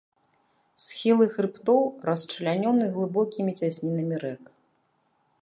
[0.85, 4.43] Схілы хрыбтоў расчлянёны глыбокімі цяснінамі рэк.